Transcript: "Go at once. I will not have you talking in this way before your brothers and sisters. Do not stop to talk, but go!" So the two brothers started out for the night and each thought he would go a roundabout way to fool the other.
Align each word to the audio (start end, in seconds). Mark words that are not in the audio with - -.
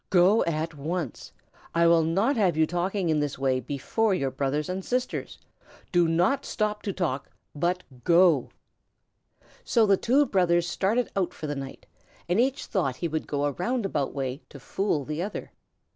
"Go 0.09 0.43
at 0.45 0.73
once. 0.73 1.31
I 1.75 1.85
will 1.85 2.01
not 2.01 2.35
have 2.35 2.57
you 2.57 2.65
talking 2.65 3.09
in 3.09 3.19
this 3.19 3.37
way 3.37 3.59
before 3.59 4.15
your 4.15 4.31
brothers 4.31 4.67
and 4.67 4.83
sisters. 4.83 5.37
Do 5.91 6.07
not 6.07 6.43
stop 6.43 6.81
to 6.81 6.91
talk, 6.91 7.29
but 7.53 7.83
go!" 8.03 8.49
So 9.63 9.85
the 9.85 9.97
two 9.97 10.25
brothers 10.25 10.67
started 10.67 11.11
out 11.15 11.35
for 11.35 11.45
the 11.45 11.53
night 11.55 11.85
and 12.27 12.39
each 12.39 12.65
thought 12.65 12.95
he 12.95 13.07
would 13.07 13.27
go 13.27 13.45
a 13.45 13.51
roundabout 13.51 14.11
way 14.11 14.41
to 14.49 14.59
fool 14.59 15.05
the 15.05 15.21
other. 15.21 15.51